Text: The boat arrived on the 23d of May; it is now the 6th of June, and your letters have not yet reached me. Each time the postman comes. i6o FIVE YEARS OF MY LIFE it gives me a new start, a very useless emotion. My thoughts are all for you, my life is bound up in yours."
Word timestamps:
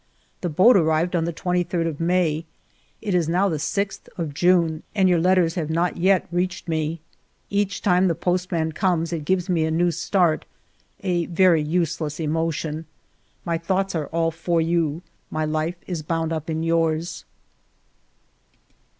The 0.41 0.49
boat 0.49 0.75
arrived 0.77 1.15
on 1.15 1.25
the 1.25 1.31
23d 1.31 1.85
of 1.85 1.99
May; 1.99 2.45
it 3.03 3.13
is 3.13 3.29
now 3.29 3.47
the 3.49 3.57
6th 3.57 4.09
of 4.17 4.33
June, 4.33 4.81
and 4.95 5.07
your 5.07 5.19
letters 5.21 5.53
have 5.53 5.69
not 5.69 5.95
yet 5.97 6.27
reached 6.31 6.67
me. 6.67 7.01
Each 7.51 7.83
time 7.83 8.07
the 8.07 8.15
postman 8.15 8.71
comes. 8.71 9.09
i6o 9.09 9.11
FIVE 9.11 9.11
YEARS 9.11 9.11
OF 9.11 9.11
MY 9.11 9.13
LIFE 9.13 9.21
it 9.21 9.25
gives 9.25 9.49
me 9.49 9.65
a 9.65 9.69
new 9.69 9.91
start, 9.91 10.45
a 11.01 11.25
very 11.27 11.61
useless 11.61 12.19
emotion. 12.19 12.85
My 13.45 13.59
thoughts 13.59 13.93
are 13.93 14.07
all 14.07 14.31
for 14.31 14.59
you, 14.59 15.03
my 15.29 15.45
life 15.45 15.77
is 15.85 16.01
bound 16.01 16.33
up 16.33 16.49
in 16.49 16.63
yours." 16.63 17.23